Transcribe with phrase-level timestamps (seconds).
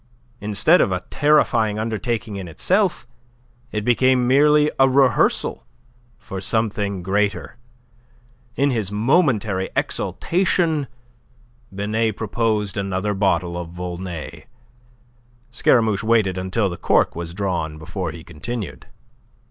[0.39, 3.05] Instead of a terrifying undertaking in itself,
[3.71, 5.63] it became merely a rehearsal
[6.17, 7.55] for something greater.
[8.55, 10.87] In his momentary exaltation
[11.71, 14.45] Binet proposed another bottle of Volnay.
[15.51, 18.87] Scaramouche waited until the cork was drawn before he continued.